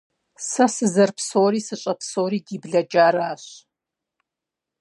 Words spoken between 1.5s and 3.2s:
сыщыпсэури ди блэкӀар